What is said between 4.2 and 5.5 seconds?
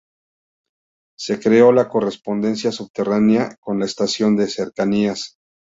de cercanías.